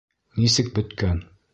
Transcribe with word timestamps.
Нисек 0.39 0.73
бөткән? 0.81 1.25